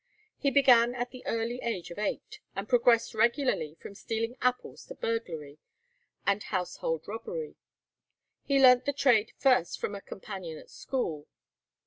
[0.39, 4.95] He began at the early age of eight, and progressed regularly from stealing apples to
[4.95, 5.59] burglary
[6.25, 7.55] and household robbery.
[8.43, 11.27] He learnt the trade first from a companion at school.